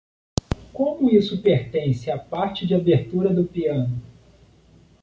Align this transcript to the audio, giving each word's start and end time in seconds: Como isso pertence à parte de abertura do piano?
Como 0.73 1.11
isso 1.11 1.43
pertence 1.43 2.09
à 2.09 2.17
parte 2.17 2.65
de 2.65 2.73
abertura 2.73 3.31
do 3.31 3.43
piano? 3.45 4.01